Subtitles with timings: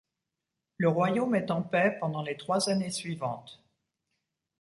[0.77, 3.63] Le Royaume est en paix pendant les trois années suivantes.